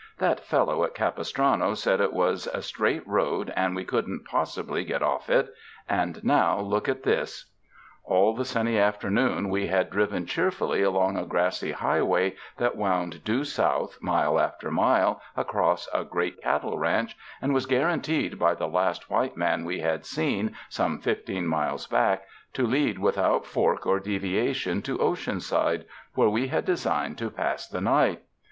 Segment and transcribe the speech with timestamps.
[0.17, 4.83] That fel low at Capistrano said it was a straight road and we couldn't possibly
[4.83, 5.53] get off it,
[5.87, 7.51] and now look at this!"
[8.03, 12.01] All the sunny afternoon we had driven cheerfully 117 UNDER THE SKY IN CALIFORNIA along
[12.01, 17.15] a grassy highway that wound due south mile after mile across a great cattle ranch,
[17.39, 21.85] and was guar anteed by the last white man we had seen, some fifteen miles
[21.85, 22.23] back,
[22.53, 27.81] to lead without fork or deviation to Oceanside, where we had designed to pass the
[27.81, 28.23] night.